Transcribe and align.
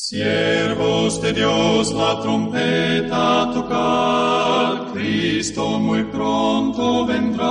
Siervos 0.00 1.20
de 1.20 1.32
Dios, 1.32 1.92
la 1.92 2.20
trompeta 2.20 3.50
tocar, 3.52 4.92
Cristo 4.92 5.80
muy 5.80 6.04
pronto 6.04 7.04
vendrá. 7.04 7.42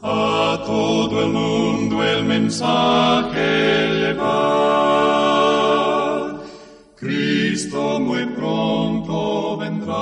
A 0.00 0.62
todo 0.64 1.24
el 1.24 1.32
mundo 1.32 2.04
el 2.04 2.24
mensaje 2.24 3.88
llevar. 3.98 4.30
Cristo 6.94 7.98
muy 7.98 8.24
pronto 8.26 9.56
vendrá. 9.56 9.92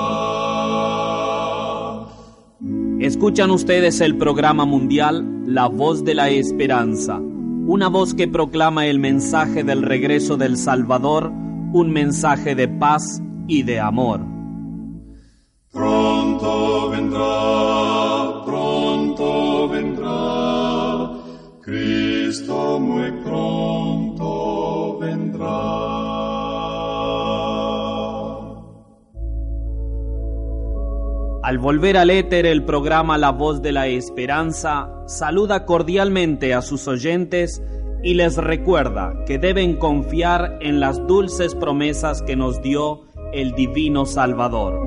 Escuchan 3.01 3.51
ustedes 3.51 4.03
el 4.03 4.19
programa 4.19 4.67
mundial 4.67 5.27
La 5.47 5.67
Voz 5.67 6.05
de 6.05 6.15
la 6.15 6.29
Esperanza, 6.29 7.19
una 7.67 7.89
voz 7.89 8.15
que 8.15 8.29
proclama 8.29 8.87
el 8.87 8.99
mensaje 8.99 9.65
del 9.65 9.83
regreso 9.83 10.37
del 10.37 10.57
Salvador, 10.57 11.31
un 11.73 11.91
mensaje 11.93 12.55
de 12.55 12.69
paz 12.69 13.23
y 13.47 13.63
de 13.63 13.81
amor. 13.81 14.21
Pronto 15.73 16.91
vendrá, 16.91 18.45
pronto 18.45 19.69
vendrá, 19.69 21.11
Cristo 21.63 22.81
muy 22.81 23.13
Al 31.43 31.57
volver 31.57 31.97
al 31.97 32.11
éter 32.11 32.45
el 32.45 32.65
programa 32.65 33.17
La 33.17 33.31
Voz 33.31 33.63
de 33.63 33.73
la 33.73 33.87
Esperanza 33.87 34.91
saluda 35.07 35.65
cordialmente 35.65 36.53
a 36.53 36.61
sus 36.61 36.87
oyentes 36.87 37.63
y 38.03 38.13
les 38.13 38.37
recuerda 38.37 39.15
que 39.27 39.39
deben 39.39 39.77
confiar 39.77 40.59
en 40.61 40.81
las 40.81 41.07
dulces 41.07 41.55
promesas 41.55 42.21
que 42.21 42.37
nos 42.37 42.61
dio 42.61 43.07
el 43.33 43.53
Divino 43.53 44.05
Salvador. 44.05 44.79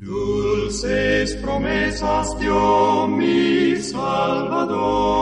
Dulces 0.00 1.34
promesas 1.42 2.38
dio 2.38 3.08
mi 3.08 3.74
Salvador, 3.76 5.16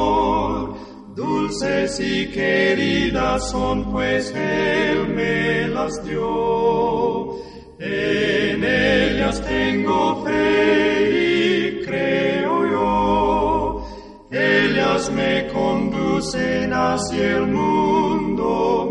dulces 1.15 2.01
y 2.01 2.27
queridas 2.31 3.51
son 3.51 3.91
pues 3.93 4.33
Él 4.35 5.09
me 5.09 5.69
las 5.69 6.05
dio. 6.05 7.35
En 7.79 8.65
ellas 8.65 9.41
tengo 9.43 10.25
fe 10.25 11.81
y 11.81 11.85
creo 11.85 12.71
yo, 12.71 13.87
ellas 14.31 15.11
me 15.11 15.47
conducen 15.49 16.73
hacia 16.73 17.37
el 17.37 17.47
mundo 17.47 18.84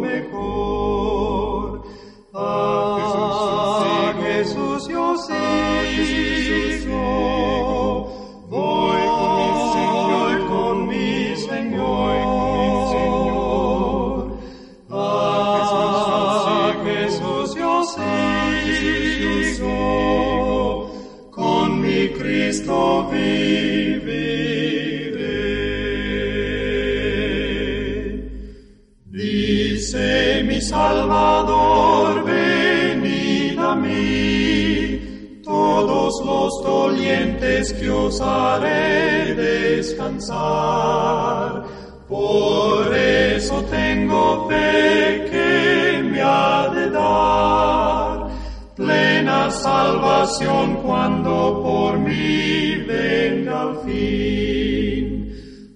cuando 50.83 51.61
por 51.64 51.99
mí 51.99 52.76
venga 52.88 53.61
al 53.61 53.77
fin. 53.86 55.32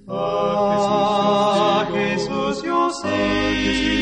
A 0.07 1.85
Jesús 1.91 2.63
yo 2.63 2.89
sigo, 2.91 3.96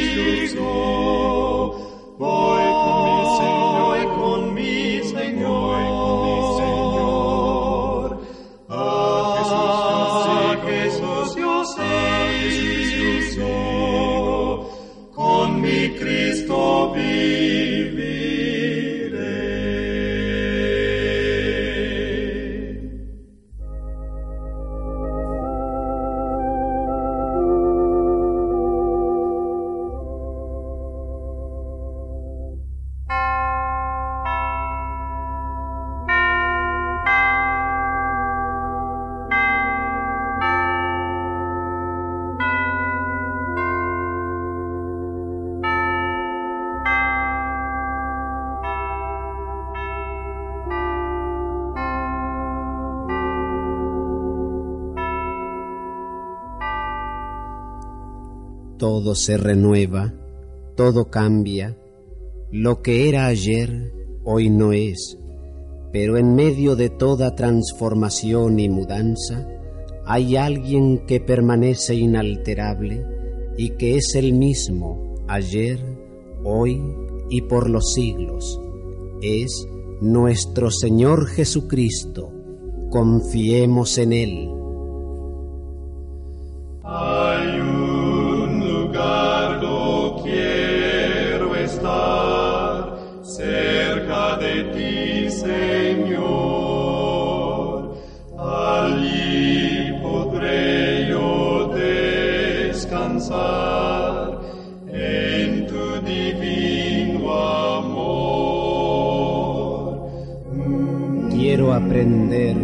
todo 58.77 59.15
se 59.15 59.37
renueva, 59.37 60.13
todo 60.75 61.09
cambia, 61.09 61.77
lo 62.51 62.81
que 62.81 63.09
era 63.09 63.27
ayer 63.27 63.91
hoy 64.23 64.49
no 64.49 64.73
es, 64.73 65.17
pero 65.91 66.17
en 66.17 66.35
medio 66.35 66.75
de 66.75 66.89
toda 66.89 67.35
transformación 67.35 68.59
y 68.59 68.69
mudanza 68.69 69.47
hay 70.05 70.35
alguien 70.35 71.05
que 71.05 71.19
permanece 71.19 71.95
inalterable 71.95 73.03
y 73.57 73.71
que 73.71 73.95
es 73.95 74.15
el 74.15 74.33
mismo 74.33 75.15
ayer, 75.27 75.79
hoy 76.43 76.81
y 77.29 77.41
por 77.41 77.69
los 77.69 77.93
siglos. 77.93 78.59
Es 79.21 79.67
nuestro 80.01 80.69
Señor 80.69 81.27
Jesucristo. 81.27 82.31
Confiemos 82.91 83.97
en 83.97 84.13
Él. 84.13 84.49
En 104.87 105.65
tu 105.67 105.99
divino 106.05 107.33
amor. 107.77 108.89
Quiero 111.31 111.73
aprender 111.73 112.55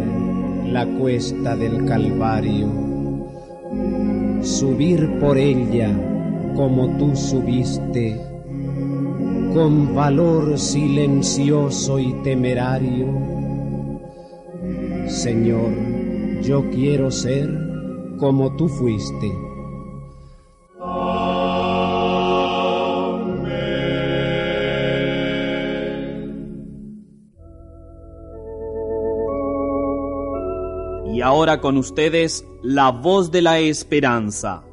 la 0.67 0.85
cuesta 0.85 1.55
del 1.55 1.85
Calvario, 1.85 2.67
subir 4.41 5.17
por 5.19 5.37
ella 5.37 5.89
como 6.55 6.95
tú 6.97 7.15
subiste, 7.15 8.19
con 9.53 9.95
valor 9.95 10.59
silencioso 10.59 11.99
y 11.99 12.13
temerario. 12.23 13.07
Señor, 15.07 15.71
yo 16.43 16.69
quiero 16.69 17.09
ser 17.09 17.49
como 18.17 18.55
tú 18.55 18.69
fuiste. 18.69 19.50
Y 31.21 31.23
ahora 31.23 31.62
con 31.62 31.77
ustedes 31.77 32.45
la 32.63 32.89
voz 32.89 33.29
de 33.29 33.44
la 33.44 33.59
esperanza, 33.59 34.63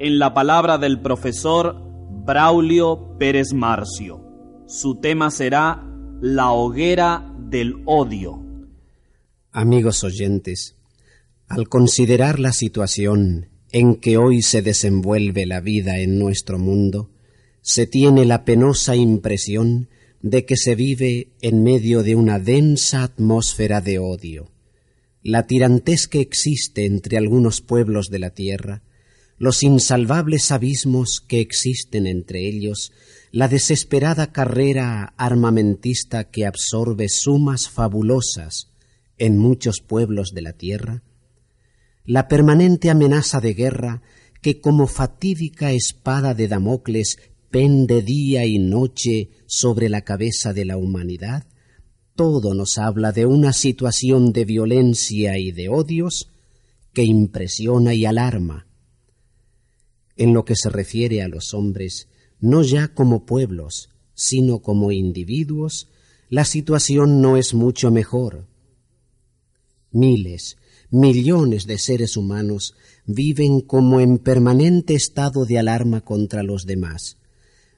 en 0.00 0.18
la 0.18 0.34
palabra 0.34 0.76
del 0.76 1.00
profesor 1.00 1.76
Braulio 2.26 3.16
Pérez 3.20 3.52
Marcio. 3.52 4.20
Su 4.66 4.96
tema 4.96 5.30
será 5.30 5.88
la 6.20 6.50
hoguera 6.50 7.32
del 7.38 7.84
odio. 7.84 8.42
Amigos 9.52 10.02
oyentes, 10.02 10.74
al 11.46 11.68
considerar 11.68 12.40
la 12.40 12.52
situación 12.52 13.50
en 13.70 13.94
que 13.94 14.16
hoy 14.16 14.42
se 14.42 14.60
desenvuelve 14.60 15.46
la 15.46 15.60
vida 15.60 16.00
en 16.00 16.18
nuestro 16.18 16.58
mundo, 16.58 17.10
se 17.60 17.86
tiene 17.86 18.24
la 18.24 18.44
penosa 18.44 18.96
impresión 18.96 19.88
de 20.20 20.46
que 20.46 20.56
se 20.56 20.74
vive 20.74 21.28
en 21.42 21.62
medio 21.62 22.02
de 22.02 22.16
una 22.16 22.40
densa 22.40 23.04
atmósfera 23.04 23.80
de 23.80 24.00
odio. 24.00 24.51
La 25.22 25.46
tirantez 25.46 26.08
que 26.08 26.20
existe 26.20 26.84
entre 26.84 27.16
algunos 27.16 27.60
pueblos 27.60 28.08
de 28.10 28.18
la 28.18 28.30
tierra, 28.30 28.82
los 29.38 29.62
insalvables 29.62 30.50
abismos 30.50 31.20
que 31.20 31.40
existen 31.40 32.06
entre 32.06 32.48
ellos, 32.48 32.92
la 33.30 33.48
desesperada 33.48 34.32
carrera 34.32 35.14
armamentista 35.16 36.30
que 36.30 36.44
absorbe 36.44 37.08
sumas 37.08 37.68
fabulosas 37.68 38.72
en 39.16 39.38
muchos 39.38 39.80
pueblos 39.80 40.32
de 40.34 40.42
la 40.42 40.52
tierra, 40.52 41.02
la 42.04 42.26
permanente 42.26 42.90
amenaza 42.90 43.40
de 43.40 43.54
guerra 43.54 44.02
que 44.40 44.60
como 44.60 44.88
fatídica 44.88 45.70
espada 45.70 46.34
de 46.34 46.48
Damocles 46.48 47.18
pende 47.50 48.02
día 48.02 48.44
y 48.44 48.58
noche 48.58 49.30
sobre 49.46 49.88
la 49.88 50.02
cabeza 50.02 50.52
de 50.52 50.64
la 50.64 50.76
humanidad, 50.76 51.46
todo 52.14 52.54
nos 52.54 52.78
habla 52.78 53.12
de 53.12 53.26
una 53.26 53.52
situación 53.52 54.32
de 54.32 54.44
violencia 54.44 55.38
y 55.38 55.52
de 55.52 55.68
odios 55.68 56.30
que 56.92 57.04
impresiona 57.04 57.94
y 57.94 58.04
alarma. 58.04 58.66
En 60.16 60.34
lo 60.34 60.44
que 60.44 60.54
se 60.56 60.68
refiere 60.68 61.22
a 61.22 61.28
los 61.28 61.54
hombres, 61.54 62.08
no 62.38 62.62
ya 62.62 62.88
como 62.88 63.24
pueblos, 63.24 63.88
sino 64.14 64.60
como 64.60 64.92
individuos, 64.92 65.88
la 66.28 66.44
situación 66.44 67.22
no 67.22 67.36
es 67.36 67.54
mucho 67.54 67.90
mejor. 67.90 68.46
Miles, 69.90 70.56
millones 70.90 71.66
de 71.66 71.78
seres 71.78 72.16
humanos 72.16 72.74
viven 73.06 73.60
como 73.60 74.00
en 74.00 74.18
permanente 74.18 74.94
estado 74.94 75.44
de 75.44 75.58
alarma 75.58 76.02
contra 76.02 76.42
los 76.42 76.66
demás 76.66 77.16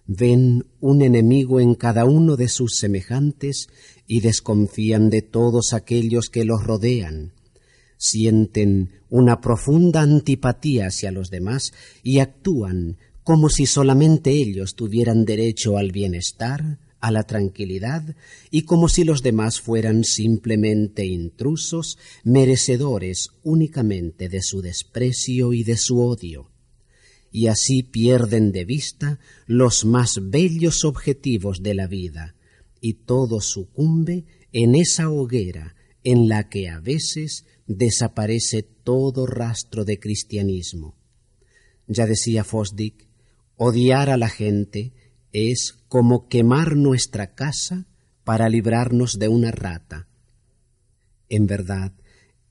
ven 0.06 0.66
un 0.80 1.02
enemigo 1.02 1.60
en 1.60 1.74
cada 1.74 2.04
uno 2.04 2.36
de 2.36 2.48
sus 2.48 2.76
semejantes 2.76 3.68
y 4.06 4.20
desconfían 4.20 5.10
de 5.10 5.22
todos 5.22 5.72
aquellos 5.72 6.28
que 6.28 6.44
los 6.44 6.64
rodean. 6.64 7.32
Sienten 7.96 8.90
una 9.08 9.40
profunda 9.40 10.02
antipatía 10.02 10.88
hacia 10.88 11.10
los 11.10 11.30
demás 11.30 11.72
y 12.02 12.18
actúan 12.18 12.98
como 13.22 13.48
si 13.48 13.64
solamente 13.64 14.30
ellos 14.32 14.74
tuvieran 14.74 15.24
derecho 15.24 15.78
al 15.78 15.92
bienestar, 15.92 16.78
a 17.00 17.10
la 17.10 17.22
tranquilidad, 17.24 18.16
y 18.50 18.62
como 18.62 18.88
si 18.88 19.04
los 19.04 19.22
demás 19.22 19.60
fueran 19.60 20.04
simplemente 20.04 21.06
intrusos, 21.06 21.98
merecedores 22.22 23.30
únicamente 23.42 24.28
de 24.28 24.42
su 24.42 24.60
desprecio 24.60 25.54
y 25.54 25.64
de 25.64 25.76
su 25.78 26.00
odio 26.00 26.53
y 27.34 27.48
así 27.48 27.82
pierden 27.82 28.52
de 28.52 28.64
vista 28.64 29.18
los 29.48 29.84
más 29.84 30.20
bellos 30.22 30.84
objetivos 30.84 31.64
de 31.64 31.74
la 31.74 31.88
vida, 31.88 32.36
y 32.80 32.94
todo 32.94 33.40
sucumbe 33.40 34.24
en 34.52 34.76
esa 34.76 35.10
hoguera 35.10 35.74
en 36.04 36.28
la 36.28 36.48
que 36.48 36.68
a 36.68 36.78
veces 36.78 37.44
desaparece 37.66 38.62
todo 38.62 39.26
rastro 39.26 39.84
de 39.84 39.98
cristianismo. 39.98 40.96
Ya 41.88 42.06
decía 42.06 42.44
Fosdick, 42.44 43.08
odiar 43.56 44.10
a 44.10 44.16
la 44.16 44.28
gente 44.28 44.92
es 45.32 45.72
como 45.88 46.28
quemar 46.28 46.76
nuestra 46.76 47.34
casa 47.34 47.88
para 48.22 48.48
librarnos 48.48 49.18
de 49.18 49.26
una 49.26 49.50
rata. 49.50 50.06
En 51.28 51.48
verdad, 51.48 51.94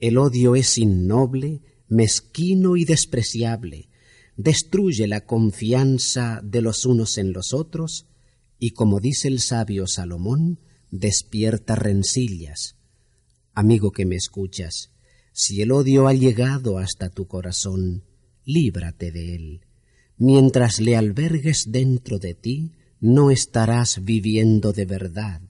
el 0.02 0.18
odio 0.18 0.58
es 0.58 0.78
innoble, 0.78 1.62
mezquino 1.88 2.76
y 2.76 2.84
despreciable, 2.84 3.88
destruye 4.38 5.08
la 5.08 5.26
confianza 5.26 6.42
de 6.44 6.62
los 6.62 6.86
unos 6.86 7.18
en 7.18 7.34
los 7.34 7.54
otros 7.54 8.08
y, 8.60 8.72
como 8.72 9.00
dice 9.00 9.28
el 9.28 9.40
sabio 9.40 9.88
Salomón, 9.88 10.60
despierta 10.92 11.76
rencillas. 11.76 12.76
Amigo 13.54 13.92
que 13.92 14.06
me 14.06 14.16
escuchas, 14.16 14.92
si 15.32 15.62
el 15.62 15.72
odio 15.72 16.08
ha 16.08 16.14
llegado 16.14 16.78
hasta 16.78 17.10
tu 17.10 17.28
corazón, 17.28 18.04
líbrate 18.46 19.12
de 19.12 19.36
él. 19.36 19.62
Mientras 20.18 20.80
le 20.80 20.96
albergues 20.96 21.72
dentro 21.72 22.20
de 22.20 22.36
ti, 22.36 22.72
no 23.00 23.32
estarás 23.32 24.04
viviendo 24.04 24.72
de 24.72 24.86
verdad. 24.86 25.42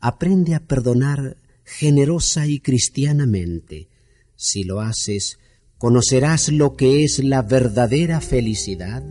Aprende 0.00 0.54
a 0.54 0.60
perdonar 0.60 1.36
generosa 1.64 2.46
y 2.46 2.60
cristianamente. 2.60 3.88
Si 4.34 4.64
lo 4.64 4.80
haces, 4.80 5.38
conocerás 5.78 6.50
lo 6.50 6.74
que 6.74 7.04
es 7.04 7.22
la 7.22 7.42
verdadera 7.42 8.20
felicidad 8.20 9.04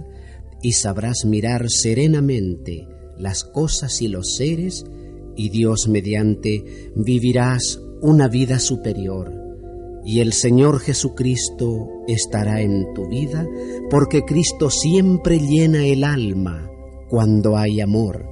y 0.61 0.73
sabrás 0.73 1.25
mirar 1.25 1.69
serenamente 1.69 2.87
las 3.17 3.43
cosas 3.43 4.01
y 4.01 4.07
los 4.07 4.35
seres 4.35 4.85
y 5.35 5.49
Dios 5.49 5.87
mediante 5.87 6.91
vivirás 6.95 7.79
una 8.01 8.27
vida 8.27 8.59
superior 8.59 9.45
y 10.05 10.19
el 10.19 10.33
Señor 10.33 10.79
Jesucristo 10.79 11.87
estará 12.07 12.61
en 12.61 12.93
tu 12.93 13.09
vida 13.09 13.45
porque 13.89 14.21
Cristo 14.23 14.69
siempre 14.69 15.39
llena 15.39 15.85
el 15.85 16.03
alma 16.03 16.69
cuando 17.09 17.57
hay 17.57 17.81
amor. 17.81 18.23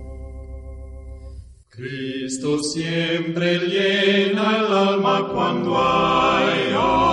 Cristo 1.69 2.59
siempre 2.59 3.57
llena 3.57 4.59
el 4.59 4.71
alma 4.71 5.31
cuando 5.33 5.75
hay 5.75 6.73
amor. 6.73 7.12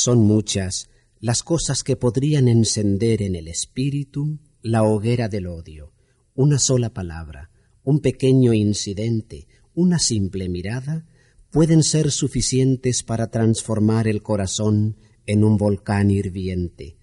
Son 0.00 0.20
muchas 0.20 0.90
las 1.18 1.42
cosas 1.42 1.82
que 1.82 1.96
podrían 1.96 2.46
encender 2.46 3.20
en 3.20 3.34
el 3.34 3.48
espíritu 3.48 4.38
la 4.62 4.84
hoguera 4.84 5.28
del 5.28 5.48
odio, 5.48 5.92
una 6.36 6.60
sola 6.60 6.94
palabra, 6.94 7.50
un 7.82 7.98
pequeño 7.98 8.52
incidente, 8.52 9.48
una 9.74 9.98
simple 9.98 10.48
mirada, 10.48 11.04
pueden 11.50 11.82
ser 11.82 12.12
suficientes 12.12 13.02
para 13.02 13.32
transformar 13.32 14.06
el 14.06 14.22
corazón 14.22 14.98
en 15.26 15.42
un 15.42 15.56
volcán 15.56 16.12
hirviente. 16.12 16.96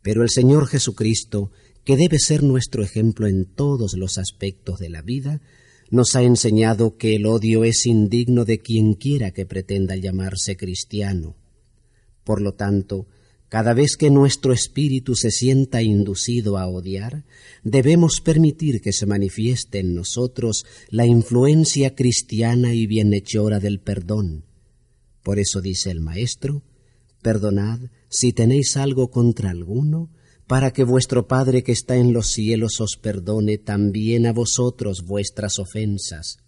Pero 0.00 0.22
el 0.22 0.30
Señor 0.30 0.68
Jesucristo, 0.68 1.50
que 1.84 1.98
debe 1.98 2.18
ser 2.18 2.42
nuestro 2.42 2.82
ejemplo 2.82 3.26
en 3.26 3.44
todos 3.44 3.92
los 3.92 4.16
aspectos 4.16 4.78
de 4.78 4.88
la 4.88 5.02
vida, 5.02 5.42
nos 5.90 6.16
ha 6.16 6.22
enseñado 6.22 6.96
que 6.96 7.14
el 7.14 7.26
odio 7.26 7.62
es 7.64 7.84
indigno 7.84 8.46
de 8.46 8.60
quien 8.60 8.94
quiera 8.94 9.32
que 9.32 9.44
pretenda 9.44 9.96
llamarse 9.96 10.56
cristiano. 10.56 11.36
Por 12.24 12.40
lo 12.40 12.54
tanto, 12.54 13.06
Cada 13.52 13.74
vez 13.74 13.98
que 13.98 14.08
nuestro 14.08 14.54
espíritu 14.54 15.14
se 15.14 15.30
sienta 15.30 15.82
inducido 15.82 16.56
a 16.56 16.66
odiar, 16.66 17.26
debemos 17.62 18.22
permitir 18.22 18.80
que 18.80 18.94
se 18.94 19.04
manifieste 19.04 19.78
en 19.80 19.94
nosotros 19.94 20.64
la 20.88 21.04
influencia 21.04 21.94
cristiana 21.94 22.72
y 22.72 22.86
bienhechora 22.86 23.60
del 23.60 23.78
perdón. 23.78 24.46
Por 25.22 25.38
eso 25.38 25.60
dice 25.60 25.90
el 25.90 26.00
Maestro, 26.00 26.62
Perdonad 27.20 27.80
si 28.08 28.32
tenéis 28.32 28.78
algo 28.78 29.10
contra 29.10 29.50
alguno, 29.50 30.08
para 30.46 30.72
que 30.72 30.84
vuestro 30.84 31.28
Padre 31.28 31.62
que 31.62 31.72
está 31.72 31.96
en 31.96 32.14
los 32.14 32.28
cielos 32.28 32.80
os 32.80 32.96
perdone 32.96 33.58
también 33.58 34.24
a 34.24 34.32
vosotros 34.32 35.04
vuestras 35.04 35.58
ofensas. 35.58 36.38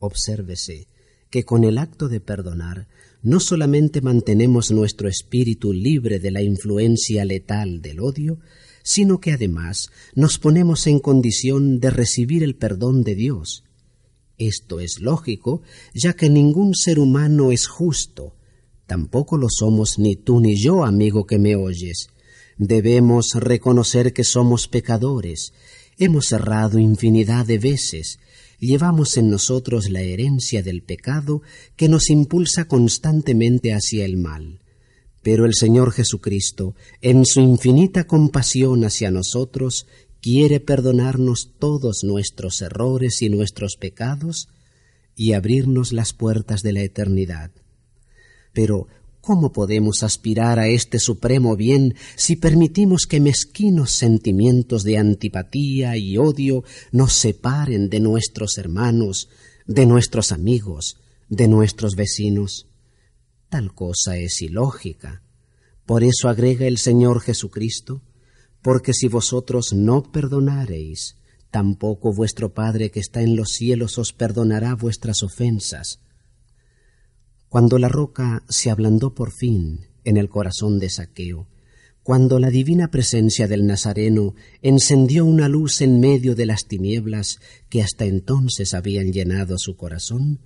Obsérvese 0.00 0.88
que 1.30 1.44
con 1.44 1.62
el 1.62 1.78
acto 1.78 2.08
de 2.08 2.18
perdonar 2.20 2.88
no 3.26 3.40
solamente 3.40 4.02
mantenemos 4.02 4.70
nuestro 4.70 5.08
espíritu 5.08 5.72
libre 5.72 6.20
de 6.20 6.30
la 6.30 6.42
influencia 6.42 7.24
letal 7.24 7.82
del 7.82 7.98
odio, 7.98 8.38
sino 8.84 9.18
que 9.18 9.32
además 9.32 9.90
nos 10.14 10.38
ponemos 10.38 10.86
en 10.86 11.00
condición 11.00 11.80
de 11.80 11.90
recibir 11.90 12.44
el 12.44 12.54
perdón 12.54 13.02
de 13.02 13.16
Dios. 13.16 13.64
Esto 14.38 14.78
es 14.78 15.00
lógico, 15.00 15.62
ya 15.92 16.12
que 16.12 16.30
ningún 16.30 16.76
ser 16.76 17.00
humano 17.00 17.50
es 17.50 17.66
justo, 17.66 18.36
tampoco 18.86 19.38
lo 19.38 19.48
somos 19.50 19.98
ni 19.98 20.14
tú 20.14 20.38
ni 20.38 20.56
yo, 20.56 20.84
amigo 20.84 21.26
que 21.26 21.40
me 21.40 21.56
oyes. 21.56 22.10
Debemos 22.58 23.34
reconocer 23.34 24.12
que 24.12 24.22
somos 24.22 24.68
pecadores, 24.68 25.52
hemos 25.98 26.30
errado 26.30 26.78
infinidad 26.78 27.44
de 27.44 27.58
veces, 27.58 28.20
llevamos 28.58 29.16
en 29.16 29.30
nosotros 29.30 29.90
la 29.90 30.00
herencia 30.00 30.62
del 30.62 30.82
pecado 30.82 31.42
que 31.76 31.88
nos 31.88 32.10
impulsa 32.10 32.66
constantemente 32.66 33.72
hacia 33.72 34.04
el 34.04 34.16
mal. 34.16 34.60
Pero 35.22 35.44
el 35.44 35.54
Señor 35.54 35.92
Jesucristo, 35.92 36.74
en 37.00 37.24
su 37.24 37.40
infinita 37.40 38.06
compasión 38.06 38.84
hacia 38.84 39.10
nosotros, 39.10 39.86
quiere 40.20 40.60
perdonarnos 40.60 41.52
todos 41.58 42.04
nuestros 42.04 42.62
errores 42.62 43.22
y 43.22 43.28
nuestros 43.28 43.76
pecados 43.76 44.48
y 45.16 45.32
abrirnos 45.32 45.92
las 45.92 46.12
puertas 46.12 46.62
de 46.62 46.72
la 46.72 46.82
eternidad. 46.82 47.50
Pero 48.52 48.86
¿Cómo 49.26 49.50
podemos 49.50 50.04
aspirar 50.04 50.60
a 50.60 50.68
este 50.68 51.00
supremo 51.00 51.56
bien 51.56 51.96
si 52.14 52.36
permitimos 52.36 53.06
que 53.08 53.18
mezquinos 53.18 53.90
sentimientos 53.90 54.84
de 54.84 54.98
antipatía 54.98 55.96
y 55.96 56.16
odio 56.16 56.62
nos 56.92 57.14
separen 57.14 57.90
de 57.90 57.98
nuestros 57.98 58.56
hermanos, 58.56 59.28
de 59.66 59.84
nuestros 59.84 60.30
amigos, 60.30 60.98
de 61.28 61.48
nuestros 61.48 61.96
vecinos? 61.96 62.68
Tal 63.48 63.74
cosa 63.74 64.16
es 64.16 64.42
ilógica. 64.42 65.24
Por 65.86 66.04
eso 66.04 66.28
agrega 66.28 66.68
el 66.68 66.78
Señor 66.78 67.20
Jesucristo, 67.20 68.02
porque 68.62 68.92
si 68.92 69.08
vosotros 69.08 69.72
no 69.72 70.04
perdonareis, 70.04 71.16
tampoco 71.50 72.14
vuestro 72.14 72.54
Padre 72.54 72.92
que 72.92 73.00
está 73.00 73.22
en 73.22 73.34
los 73.34 73.48
cielos 73.48 73.98
os 73.98 74.12
perdonará 74.12 74.76
vuestras 74.76 75.24
ofensas. 75.24 75.98
Cuando 77.48 77.78
la 77.78 77.88
roca 77.88 78.42
se 78.48 78.70
ablandó 78.70 79.14
por 79.14 79.30
fin 79.30 79.86
en 80.04 80.16
el 80.16 80.28
corazón 80.28 80.78
de 80.78 80.90
Saqueo, 80.90 81.46
cuando 82.02 82.38
la 82.38 82.50
divina 82.50 82.88
presencia 82.88 83.48
del 83.48 83.66
Nazareno 83.66 84.34
encendió 84.62 85.24
una 85.24 85.48
luz 85.48 85.80
en 85.80 85.98
medio 86.00 86.34
de 86.34 86.46
las 86.46 86.66
tinieblas 86.66 87.40
que 87.68 87.82
hasta 87.82 88.04
entonces 88.04 88.74
habían 88.74 89.12
llenado 89.12 89.58
su 89.58 89.76
corazón, 89.76 90.40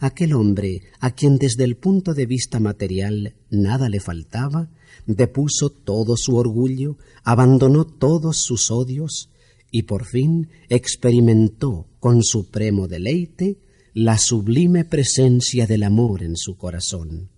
aquel 0.00 0.32
hombre, 0.32 0.82
a 1.00 1.12
quien 1.12 1.38
desde 1.38 1.64
el 1.64 1.76
punto 1.76 2.14
de 2.14 2.26
vista 2.26 2.60
material 2.60 3.34
nada 3.50 3.88
le 3.88 4.00
faltaba, 4.00 4.70
depuso 5.06 5.70
todo 5.70 6.16
su 6.16 6.36
orgullo, 6.36 6.98
abandonó 7.22 7.84
todos 7.84 8.38
sus 8.38 8.70
odios, 8.70 9.30
y 9.70 9.82
por 9.82 10.04
fin 10.04 10.50
experimentó 10.68 11.86
con 11.98 12.22
supremo 12.22 12.86
deleite 12.86 13.58
la 13.94 14.18
sublime 14.18 14.84
presencia 14.84 15.68
del 15.68 15.84
amor 15.84 16.24
en 16.24 16.36
su 16.36 16.56
corazón. 16.56 17.30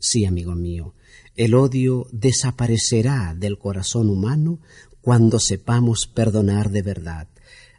Sí, 0.00 0.24
amigo 0.24 0.56
mío, 0.56 0.94
el 1.36 1.54
odio 1.54 2.08
desaparecerá 2.10 3.32
del 3.38 3.56
corazón 3.56 4.10
humano 4.10 4.58
cuando 5.00 5.38
sepamos 5.38 6.08
perdonar 6.08 6.70
de 6.72 6.82
verdad. 6.82 7.28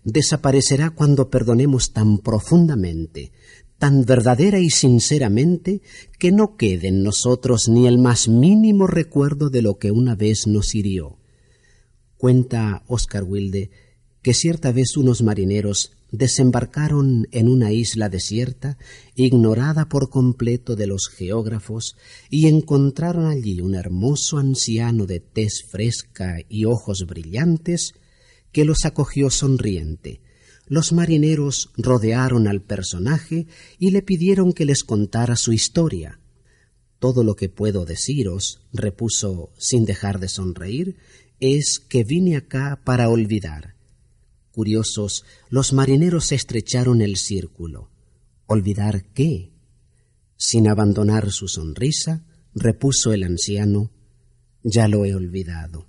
Desaparecerá 0.05 0.91
cuando 0.91 1.29
perdonemos 1.29 1.91
tan 1.91 2.19
profundamente, 2.19 3.33
tan 3.77 4.05
verdadera 4.05 4.59
y 4.59 4.69
sinceramente, 4.69 5.81
que 6.17 6.31
no 6.31 6.55
quede 6.55 6.87
en 6.87 7.03
nosotros 7.03 7.67
ni 7.67 7.87
el 7.87 7.97
más 7.97 8.29
mínimo 8.29 8.87
recuerdo 8.87 9.49
de 9.49 9.61
lo 9.61 9.77
que 9.77 9.91
una 9.91 10.15
vez 10.15 10.47
nos 10.47 10.75
hirió. 10.75 11.17
Cuenta 12.15 12.83
Oscar 12.87 13.25
Wilde 13.25 13.69
que 14.21 14.33
cierta 14.33 14.71
vez 14.71 14.95
unos 14.95 15.21
marineros 15.21 15.91
desembarcaron 16.13 17.27
en 17.31 17.49
una 17.49 17.71
isla 17.71 18.07
desierta, 18.07 18.77
ignorada 19.15 19.89
por 19.89 20.11
completo 20.11 20.75
de 20.75 20.85
los 20.85 21.09
geógrafos, 21.09 21.97
y 22.29 22.45
encontraron 22.45 23.25
allí 23.25 23.61
un 23.61 23.73
hermoso 23.73 24.37
anciano 24.37 25.07
de 25.07 25.19
tez 25.19 25.63
fresca 25.67 26.37
y 26.47 26.65
ojos 26.65 27.07
brillantes, 27.07 27.93
que 28.51 28.63
los 28.63 28.85
acogió 28.85 29.31
sonriente. 29.31 30.21
Los 30.67 30.93
marineros 30.93 31.71
rodearon 31.77 32.47
al 32.47 32.61
personaje 32.61 33.47
y 33.79 33.89
le 33.89 34.03
pidieron 34.03 34.53
que 34.53 34.65
les 34.65 34.83
contara 34.83 35.35
su 35.35 35.51
historia. 35.51 36.19
Todo 36.99 37.23
lo 37.23 37.35
que 37.35 37.49
puedo 37.49 37.85
deciros, 37.85 38.61
repuso 38.71 39.49
sin 39.57 39.83
dejar 39.83 40.19
de 40.19 40.29
sonreír, 40.29 40.95
es 41.39 41.79
que 41.79 42.03
vine 42.03 42.37
acá 42.37 42.79
para 42.85 43.09
olvidar 43.09 43.72
Curiosos, 44.53 45.25
los 45.49 45.73
marineros 45.73 46.31
estrecharon 46.31 47.01
el 47.01 47.17
círculo. 47.17 47.89
¿Olvidar 48.45 49.05
qué? 49.11 49.51
Sin 50.37 50.67
abandonar 50.67 51.31
su 51.31 51.47
sonrisa, 51.47 52.23
repuso 52.53 53.13
el 53.13 53.23
anciano, 53.23 53.89
ya 54.61 54.87
lo 54.87 55.05
he 55.05 55.15
olvidado. 55.15 55.87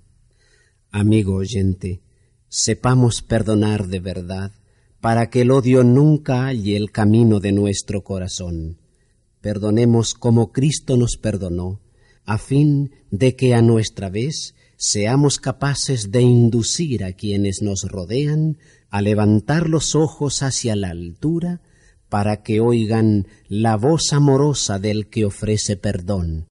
Amigo 0.89 1.35
oyente, 1.35 2.01
sepamos 2.49 3.21
perdonar 3.21 3.85
de 3.85 3.99
verdad, 3.99 4.51
para 4.99 5.29
que 5.29 5.41
el 5.41 5.51
odio 5.51 5.83
nunca 5.83 6.45
halle 6.45 6.75
el 6.75 6.89
camino 6.89 7.39
de 7.39 7.51
nuestro 7.51 8.03
corazón. 8.03 8.79
Perdonemos 9.41 10.15
como 10.15 10.51
Cristo 10.51 10.97
nos 10.97 11.17
perdonó, 11.17 11.81
a 12.23 12.39
fin 12.39 12.95
de 13.11 13.35
que 13.35 13.53
a 13.53 13.61
nuestra 13.61 14.09
vez 14.09 14.55
seamos 14.77 15.39
capaces 15.39 16.11
de 16.11 16.21
inducir 16.21 17.03
a 17.03 17.13
quienes 17.13 17.61
nos 17.61 17.83
rodean 17.83 18.57
a 18.89 19.01
levantar 19.01 19.69
los 19.69 19.95
ojos 19.95 20.43
hacia 20.43 20.75
la 20.75 20.89
altura 20.89 21.61
para 22.09 22.43
que 22.43 22.59
oigan 22.59 23.27
la 23.47 23.77
voz 23.77 24.13
amorosa 24.13 24.79
del 24.79 25.09
que 25.09 25.25
ofrece 25.25 25.75
perdón. 25.75 26.47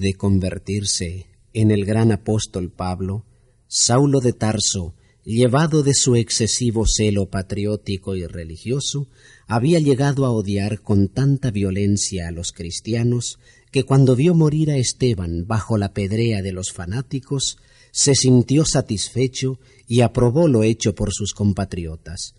De 0.00 0.14
convertirse 0.14 1.26
en 1.52 1.70
el 1.70 1.84
gran 1.84 2.10
apóstol 2.10 2.70
Pablo, 2.70 3.24
Saulo 3.68 4.20
de 4.20 4.32
Tarso, 4.32 4.94
llevado 5.24 5.82
de 5.82 5.94
su 5.94 6.16
excesivo 6.16 6.84
celo 6.86 7.30
patriótico 7.30 8.16
y 8.16 8.26
religioso, 8.26 9.08
había 9.46 9.78
llegado 9.78 10.26
a 10.26 10.30
odiar 10.30 10.80
con 10.80 11.08
tanta 11.08 11.50
violencia 11.50 12.28
a 12.28 12.30
los 12.32 12.52
cristianos 12.52 13.38
que 13.70 13.84
cuando 13.84 14.16
vio 14.16 14.34
morir 14.34 14.70
a 14.70 14.78
Esteban 14.78 15.46
bajo 15.46 15.78
la 15.78 15.92
pedrea 15.92 16.42
de 16.42 16.52
los 16.52 16.72
fanáticos, 16.72 17.58
se 17.92 18.14
sintió 18.14 18.64
satisfecho 18.64 19.60
y 19.86 20.00
aprobó 20.00 20.48
lo 20.48 20.64
hecho 20.64 20.94
por 20.94 21.12
sus 21.12 21.34
compatriotas. 21.34 22.34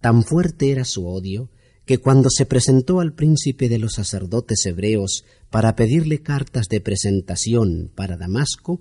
Tan 0.00 0.22
fuerte 0.22 0.70
era 0.70 0.84
su 0.84 1.06
odio 1.06 1.50
que 1.86 1.98
cuando 1.98 2.28
se 2.30 2.46
presentó 2.46 3.00
al 3.00 3.14
príncipe 3.14 3.68
de 3.68 3.78
los 3.78 3.94
sacerdotes 3.94 4.66
hebreos 4.66 5.24
para 5.50 5.76
pedirle 5.76 6.20
cartas 6.20 6.68
de 6.68 6.80
presentación 6.80 7.92
para 7.94 8.16
Damasco, 8.16 8.80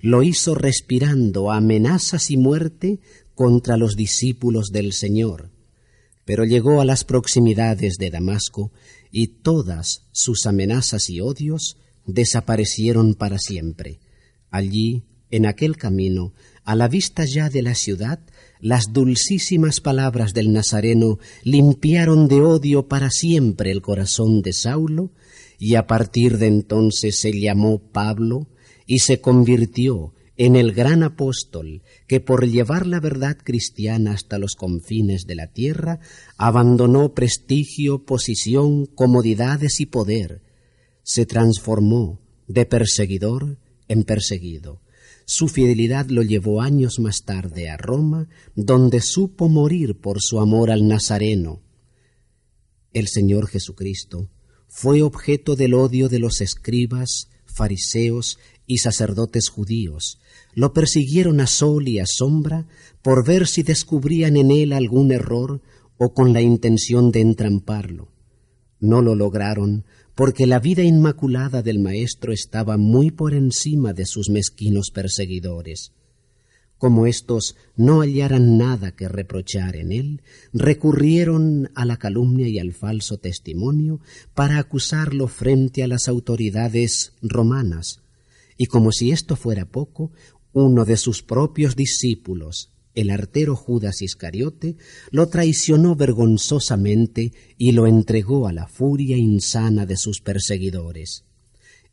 lo 0.00 0.22
hizo 0.22 0.54
respirando 0.54 1.52
amenazas 1.52 2.30
y 2.30 2.38
muerte 2.38 2.98
contra 3.34 3.76
los 3.76 3.94
discípulos 3.94 4.70
del 4.72 4.94
Señor. 4.94 5.50
Pero 6.24 6.44
llegó 6.44 6.80
a 6.80 6.86
las 6.86 7.04
proximidades 7.04 7.98
de 7.98 8.10
Damasco 8.10 8.72
y 9.12 9.28
todas 9.28 10.06
sus 10.12 10.46
amenazas 10.46 11.10
y 11.10 11.20
odios 11.20 11.76
desaparecieron 12.06 13.14
para 13.14 13.38
siempre. 13.38 14.00
Allí, 14.50 15.04
en 15.30 15.44
aquel 15.44 15.76
camino, 15.76 16.32
a 16.64 16.74
la 16.74 16.88
vista 16.88 17.24
ya 17.26 17.50
de 17.50 17.62
la 17.62 17.74
ciudad, 17.74 18.20
las 18.60 18.92
dulcísimas 18.92 19.80
palabras 19.80 20.32
del 20.34 20.52
Nazareno 20.52 21.18
limpiaron 21.42 22.28
de 22.28 22.40
odio 22.40 22.88
para 22.88 23.10
siempre 23.10 23.70
el 23.70 23.82
corazón 23.82 24.42
de 24.42 24.52
Saulo, 24.52 25.10
y 25.58 25.74
a 25.74 25.86
partir 25.86 26.38
de 26.38 26.46
entonces 26.46 27.18
se 27.18 27.32
llamó 27.32 27.78
Pablo 27.78 28.46
y 28.86 28.98
se 29.00 29.20
convirtió 29.20 30.12
en 30.36 30.54
el 30.54 30.72
gran 30.72 31.02
apóstol 31.02 31.82
que 32.06 32.20
por 32.20 32.46
llevar 32.46 32.86
la 32.86 33.00
verdad 33.00 33.38
cristiana 33.42 34.12
hasta 34.12 34.38
los 34.38 34.54
confines 34.54 35.26
de 35.26 35.34
la 35.34 35.46
tierra 35.46 36.00
abandonó 36.36 37.14
prestigio, 37.14 38.04
posición, 38.04 38.86
comodidades 38.86 39.80
y 39.80 39.86
poder, 39.86 40.42
se 41.02 41.24
transformó 41.24 42.20
de 42.48 42.66
perseguidor 42.66 43.58
en 43.88 44.04
perseguido 44.04 44.80
su 45.26 45.48
fidelidad 45.48 46.06
lo 46.06 46.22
llevó 46.22 46.62
años 46.62 47.00
más 47.00 47.24
tarde 47.24 47.68
a 47.68 47.76
Roma, 47.76 48.28
donde 48.54 49.00
supo 49.00 49.48
morir 49.48 49.98
por 50.00 50.22
su 50.22 50.38
amor 50.38 50.70
al 50.70 50.86
Nazareno. 50.86 51.60
El 52.92 53.08
Señor 53.08 53.48
Jesucristo 53.48 54.30
fue 54.68 55.02
objeto 55.02 55.56
del 55.56 55.74
odio 55.74 56.08
de 56.08 56.20
los 56.20 56.40
escribas, 56.40 57.28
fariseos 57.44 58.38
y 58.68 58.78
sacerdotes 58.78 59.48
judíos. 59.48 60.20
Lo 60.54 60.72
persiguieron 60.72 61.40
a 61.40 61.48
sol 61.48 61.88
y 61.88 61.98
a 61.98 62.04
sombra 62.06 62.68
por 63.02 63.26
ver 63.26 63.48
si 63.48 63.64
descubrían 63.64 64.36
en 64.36 64.52
él 64.52 64.72
algún 64.72 65.10
error 65.10 65.60
o 65.98 66.14
con 66.14 66.32
la 66.34 66.40
intención 66.40 67.10
de 67.10 67.22
entramparlo. 67.22 68.12
No 68.78 69.02
lo 69.02 69.16
lograron 69.16 69.86
porque 70.16 70.46
la 70.46 70.58
vida 70.60 70.82
inmaculada 70.82 71.62
del 71.62 71.78
Maestro 71.78 72.32
estaba 72.32 72.78
muy 72.78 73.10
por 73.10 73.34
encima 73.34 73.92
de 73.92 74.06
sus 74.06 74.30
mezquinos 74.30 74.90
perseguidores. 74.90 75.92
Como 76.78 77.06
éstos 77.06 77.54
no 77.76 78.00
hallaran 78.00 78.56
nada 78.56 78.92
que 78.92 79.08
reprochar 79.08 79.76
en 79.76 79.92
él, 79.92 80.22
recurrieron 80.54 81.70
a 81.74 81.84
la 81.84 81.98
calumnia 81.98 82.48
y 82.48 82.58
al 82.58 82.72
falso 82.72 83.18
testimonio 83.18 84.00
para 84.34 84.58
acusarlo 84.58 85.28
frente 85.28 85.82
a 85.82 85.86
las 85.86 86.08
autoridades 86.08 87.12
romanas. 87.20 88.00
Y 88.56 88.66
como 88.66 88.92
si 88.92 89.10
esto 89.10 89.36
fuera 89.36 89.66
poco, 89.66 90.12
uno 90.54 90.86
de 90.86 90.96
sus 90.96 91.22
propios 91.22 91.76
discípulos, 91.76 92.70
el 92.96 93.10
artero 93.10 93.54
Judas 93.54 94.02
Iscariote 94.02 94.76
lo 95.10 95.28
traicionó 95.28 95.94
vergonzosamente 95.94 97.32
y 97.56 97.72
lo 97.72 97.86
entregó 97.86 98.48
a 98.48 98.52
la 98.52 98.66
furia 98.66 99.16
insana 99.16 99.86
de 99.86 99.96
sus 99.96 100.20
perseguidores. 100.20 101.24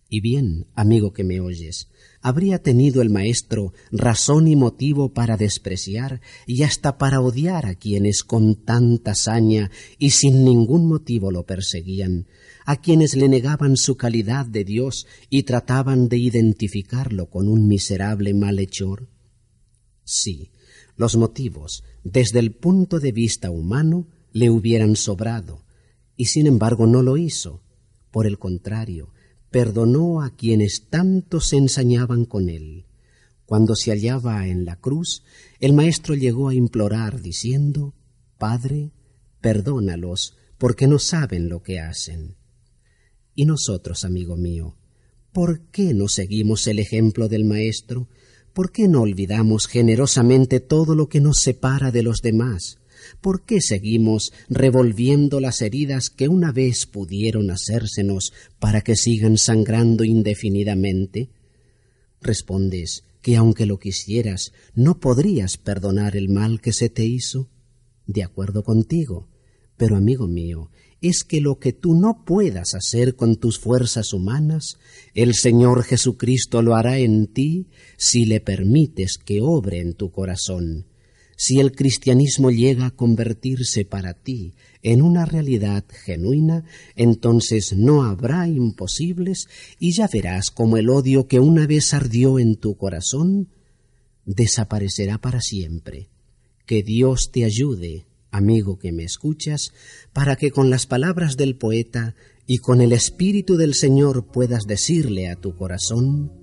Y 0.10 0.22
bien, 0.22 0.68
amigo 0.76 1.12
que 1.12 1.24
me 1.24 1.40
oyes, 1.40 1.90
habría 2.22 2.60
tenido 2.62 3.02
el 3.02 3.10
maestro 3.10 3.74
razón 3.92 4.48
y 4.48 4.56
motivo 4.56 5.12
para 5.12 5.38
despreciar 5.38 6.22
y 6.48 6.64
hasta 6.64 6.98
para 6.98 7.20
odiar 7.20 7.66
a 7.66 7.76
quienes 7.76 8.24
con 8.24 8.64
tanta 8.64 9.14
saña 9.14 9.72
y 9.98 10.12
sin 10.12 10.46
ningún 10.46 10.88
motivo 10.88 11.32
lo 11.32 11.46
perseguían, 11.46 12.28
a 12.66 12.80
quienes 12.80 13.16
le 13.16 13.28
negaban 13.28 13.76
su 13.76 13.98
calidad 13.98 14.46
de 14.46 14.64
Dios 14.64 15.06
y 15.30 15.44
trataban 15.44 16.08
de 16.08 16.18
identificarlo 16.18 17.30
con 17.30 17.50
un 17.50 17.68
miserable 17.68 18.34
malhechor. 18.34 19.10
Sí, 20.06 20.52
los 20.96 21.18
motivos, 21.18 21.84
desde 22.04 22.40
el 22.40 22.52
punto 22.52 23.00
de 23.00 23.12
vista 23.12 23.50
humano, 23.50 24.08
le 24.32 24.50
hubieran 24.50 24.96
sobrado, 24.96 25.64
y 26.16 26.26
sin 26.26 26.48
embargo 26.48 26.88
no 26.88 27.02
lo 27.02 27.18
hizo. 27.18 27.62
Por 28.12 28.28
el 28.28 28.38
contrario, 28.38 29.14
perdonó 29.50 30.22
a 30.22 30.36
quienes 30.36 30.88
tanto 30.90 31.40
se 31.40 31.58
ensañaban 31.58 32.26
con 32.26 32.50
él. 32.50 32.86
Cuando 33.46 33.76
se 33.76 33.92
hallaba 33.92 34.48
en 34.48 34.66
la 34.66 34.78
cruz, 34.78 35.24
el 35.60 35.74
Maestro 35.74 36.16
llegó 36.16 36.50
a 36.50 36.56
implorar 36.56 37.22
diciendo, 37.22 37.94
Padre, 38.38 38.92
perdónalos, 39.42 40.36
porque 40.58 40.88
no 40.88 40.98
saben 40.98 41.50
lo 41.50 41.62
que 41.62 41.80
hacen. 41.80 42.36
Y 43.36 43.46
nosotros, 43.46 44.06
amigo 44.06 44.38
mío, 44.38 44.76
¿por 45.32 45.68
qué 45.72 45.94
no 45.94 46.08
seguimos 46.08 46.68
el 46.68 46.80
ejemplo 46.80 47.28
del 47.28 47.46
Maestro? 47.46 48.08
¿Por 48.54 48.72
qué 48.72 48.88
no 48.88 49.02
olvidamos 49.02 49.68
generosamente 49.68 50.60
todo 50.60 50.94
lo 50.94 51.10
que 51.10 51.20
nos 51.20 51.38
separa 51.42 51.92
de 51.92 52.04
los 52.04 52.22
demás? 52.22 52.78
¿Por 53.20 53.42
qué 53.46 53.62
seguimos 53.62 54.32
revolviendo 54.48 55.40
las 55.40 55.62
heridas 55.62 56.12
que 56.12 56.28
una 56.28 56.52
vez 56.52 56.86
pudieron 56.86 57.50
hacérsenos 57.50 58.32
para 58.60 58.82
que 58.82 58.96
sigan 58.96 59.38
sangrando 59.38 60.04
indefinidamente? 60.04 61.30
Respondes 62.22 63.04
que 63.24 63.38
aunque 63.38 63.66
lo 63.66 63.80
quisieras, 63.80 64.54
no 64.76 65.00
podrías 65.00 65.58
perdonar 65.58 66.16
el 66.16 66.30
mal 66.30 66.62
que 66.62 66.74
se 66.74 66.90
te 66.90 67.06
hizo. 67.06 67.50
De 68.06 68.22
acuerdo 68.22 68.64
contigo. 68.64 69.30
Pero, 69.78 69.96
amigo 69.96 70.28
mío, 70.28 70.70
es 71.04 71.26
que 71.26 71.42
lo 71.42 71.60
que 71.60 71.74
tú 71.74 71.96
no 71.96 72.24
puedas 72.26 72.74
hacer 72.76 73.16
con 73.16 73.36
tus 73.36 73.60
fuerzas 73.60 74.14
humanas, 74.14 74.78
el 75.14 75.36
Señor 75.36 75.84
Jesucristo 75.84 76.62
lo 76.62 76.76
hará 76.76 76.98
en 76.98 77.28
ti 77.28 77.68
si 77.98 78.26
le 78.26 78.40
permites 78.40 79.18
que 79.18 79.42
obre 79.42 79.82
en 79.82 79.96
tu 79.96 80.12
corazón. 80.12 80.86
Si 81.36 81.60
el 81.60 81.74
cristianismo 81.74 82.52
llega 82.52 82.86
a 82.86 82.92
convertirse 82.96 83.84
para 83.84 84.14
ti 84.14 84.54
en 84.82 85.02
una 85.02 85.26
realidad 85.26 85.84
genuina, 86.06 86.64
entonces 86.96 87.74
no 87.76 88.04
habrá 88.04 88.48
imposibles 88.48 89.50
y 89.80 89.92
ya 89.92 90.08
verás 90.08 90.52
como 90.52 90.78
el 90.78 90.90
odio 90.90 91.28
que 91.28 91.42
una 91.42 91.68
vez 91.68 91.94
ardió 91.94 92.40
en 92.40 92.56
tu 92.56 92.78
corazón 92.78 93.50
desaparecerá 94.26 95.18
para 95.18 95.42
siempre. 95.42 96.08
Que 96.66 96.82
Dios 96.82 97.30
te 97.34 97.44
ayude 97.44 98.06
amigo 98.34 98.78
que 98.78 98.92
me 98.92 99.04
escuchas, 99.04 99.72
para 100.12 100.36
que 100.36 100.52
con 100.52 100.70
las 100.70 100.86
palabras 100.86 101.38
del 101.38 101.56
poeta 101.56 102.16
y 102.46 102.58
con 102.58 102.82
el 102.82 102.92
Espíritu 102.92 103.56
del 103.56 103.74
Señor 103.76 104.26
puedas 104.26 104.66
decirle 104.66 105.30
a 105.30 105.38
tu 105.38 105.56
corazón, 105.56 106.34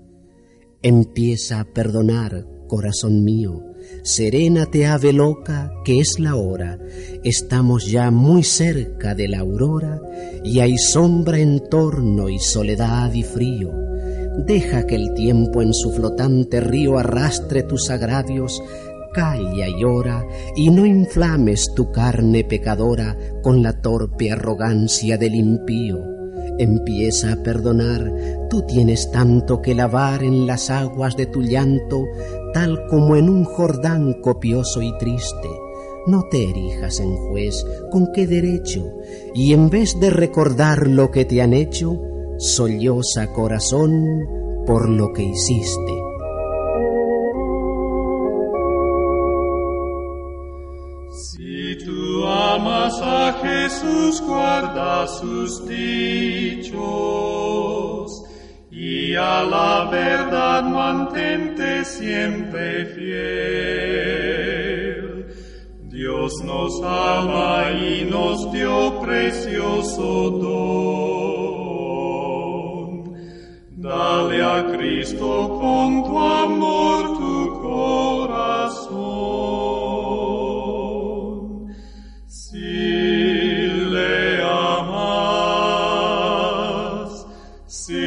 empieza 0.82 1.60
a 1.60 1.64
perdonar, 1.64 2.46
corazón 2.68 3.24
mío, 3.24 3.64
serénate 4.04 4.86
ave 4.86 5.12
loca, 5.12 5.72
que 5.84 5.98
es 5.98 6.18
la 6.18 6.36
hora, 6.36 6.78
estamos 7.24 7.90
ya 7.90 8.10
muy 8.10 8.44
cerca 8.44 9.14
de 9.14 9.28
la 9.28 9.40
aurora, 9.40 10.00
y 10.44 10.60
hay 10.60 10.78
sombra 10.78 11.40
en 11.40 11.60
torno 11.68 12.28
y 12.28 12.38
soledad 12.38 13.12
y 13.12 13.24
frío. 13.24 13.72
Deja 14.46 14.86
que 14.86 14.94
el 14.94 15.12
tiempo 15.12 15.60
en 15.60 15.74
su 15.74 15.92
flotante 15.92 16.60
río 16.60 16.98
arrastre 16.98 17.64
tus 17.64 17.90
agravios, 17.90 18.62
calla 19.12 19.68
y 19.68 19.84
ora, 19.84 20.26
y 20.56 20.70
no 20.70 20.86
inflames 20.86 21.72
tu 21.74 21.90
carne 21.90 22.44
pecadora 22.44 23.16
con 23.42 23.62
la 23.62 23.80
torpe 23.80 24.30
arrogancia 24.30 25.18
del 25.18 25.34
impío. 25.34 25.98
Empieza 26.58 27.32
a 27.32 27.42
perdonar, 27.42 28.12
tú 28.50 28.62
tienes 28.62 29.10
tanto 29.10 29.62
que 29.62 29.74
lavar 29.74 30.22
en 30.22 30.46
las 30.46 30.70
aguas 30.70 31.16
de 31.16 31.26
tu 31.26 31.42
llanto, 31.42 32.04
tal 32.52 32.86
como 32.88 33.16
en 33.16 33.28
un 33.28 33.44
Jordán 33.44 34.20
copioso 34.20 34.82
y 34.82 34.96
triste. 34.98 35.48
No 36.06 36.24
te 36.30 36.50
erijas 36.50 37.00
en 37.00 37.14
juez, 37.16 37.64
¿con 37.90 38.12
qué 38.12 38.26
derecho? 38.26 38.90
Y 39.34 39.52
en 39.52 39.70
vez 39.70 39.98
de 40.00 40.10
recordar 40.10 40.86
lo 40.86 41.10
que 41.10 41.24
te 41.24 41.42
han 41.42 41.52
hecho, 41.52 42.00
solloza 42.38 43.32
corazón 43.32 44.06
por 44.66 44.88
lo 44.88 45.12
que 45.12 45.24
hiciste. 45.24 46.09
Jesús 53.80 54.20
guarda 54.20 55.06
sus 55.06 55.66
dichos 55.66 56.76
y 58.70 59.14
a 59.14 59.42
la 59.42 59.88
verdad 59.90 60.64
mantente 60.64 61.86
siempre 61.86 62.84
fiel. 62.94 64.20
Dios 65.88 66.44
nos 66.44 66.82
ama 66.82 67.70
y 67.72 68.04
nos 68.04 68.52
dio 68.52 69.00
precioso 69.00 70.30
don. 70.30 71.40
Dale 73.76 74.42
a 74.42 74.66
Cristo 74.76 75.58
con 75.58 76.04
tu 76.04 76.18
amor 76.18 76.79
se 87.70 87.99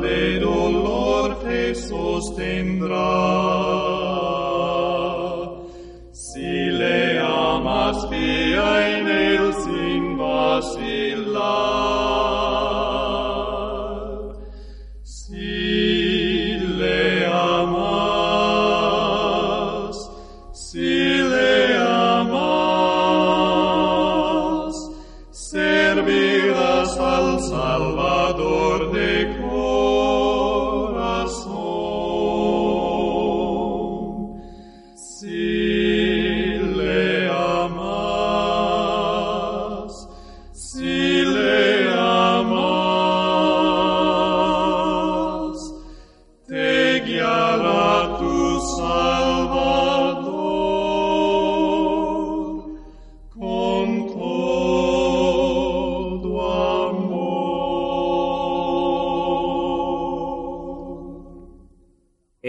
de 0.00 0.38
dolor 0.40 1.34
te 1.40 1.74
sostendrá. 1.74 2.98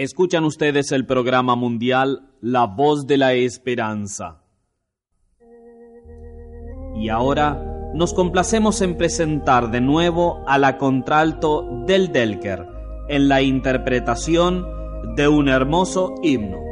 Escuchan 0.00 0.44
ustedes 0.44 0.92
el 0.92 1.04
programa 1.04 1.56
mundial 1.56 2.30
La 2.40 2.64
Voz 2.64 3.06
de 3.06 3.18
la 3.18 3.34
Esperanza. 3.34 4.40
Y 6.96 7.10
ahora 7.10 7.90
nos 7.92 8.14
complacemos 8.14 8.80
en 8.80 8.96
presentar 8.96 9.70
de 9.70 9.82
nuevo 9.82 10.42
a 10.46 10.56
la 10.56 10.78
contralto 10.78 11.84
del 11.86 12.12
Delker 12.12 12.66
en 13.10 13.28
la 13.28 13.42
interpretación 13.42 14.66
de 15.16 15.28
un 15.28 15.50
hermoso 15.50 16.14
himno. 16.22 16.69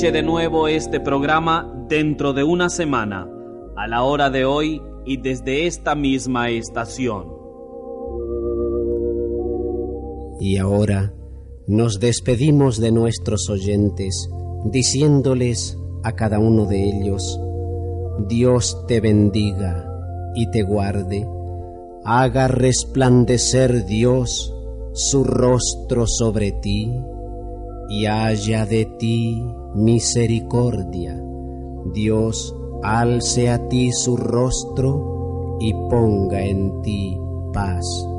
De 0.00 0.22
nuevo 0.22 0.66
este 0.66 0.98
programa 0.98 1.70
dentro 1.86 2.32
de 2.32 2.42
una 2.42 2.70
semana, 2.70 3.28
a 3.76 3.86
la 3.86 4.02
hora 4.02 4.30
de 4.30 4.46
hoy 4.46 4.80
y 5.04 5.18
desde 5.18 5.66
esta 5.66 5.94
misma 5.94 6.48
estación. 6.48 7.28
Y 10.40 10.56
ahora 10.56 11.12
nos 11.66 12.00
despedimos 12.00 12.80
de 12.80 12.92
nuestros 12.92 13.50
oyentes, 13.50 14.30
diciéndoles 14.64 15.78
a 16.02 16.12
cada 16.12 16.38
uno 16.38 16.64
de 16.64 16.82
ellos, 16.82 17.38
Dios 18.26 18.86
te 18.88 19.00
bendiga 19.00 19.86
y 20.34 20.50
te 20.50 20.62
guarde, 20.62 21.28
haga 22.06 22.48
resplandecer 22.48 23.84
Dios 23.84 24.52
su 24.94 25.24
rostro 25.24 26.06
sobre 26.06 26.52
ti 26.52 26.90
y 27.90 28.06
haya 28.06 28.64
de 28.64 28.86
ti 28.98 29.44
misericordia. 29.74 31.20
Dios 31.92 32.54
alce 32.82 33.50
a 33.50 33.68
ti 33.68 33.90
su 33.92 34.16
rostro 34.16 35.56
y 35.60 35.72
ponga 35.88 36.42
en 36.42 36.80
ti 36.82 37.18
paz. 37.52 38.09